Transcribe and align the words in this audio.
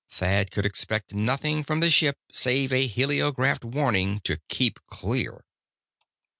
Thad 0.09 0.49
could 0.49 0.65
expect 0.65 1.13
nothing 1.13 1.63
from 1.63 1.79
the 1.79 1.91
ship 1.91 2.17
save 2.31 2.73
a 2.73 2.87
heliographed 2.87 3.63
warning 3.63 4.19
to 4.21 4.41
keep 4.49 4.79
clear. 4.87 5.43